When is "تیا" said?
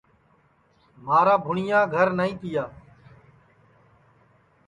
2.41-2.63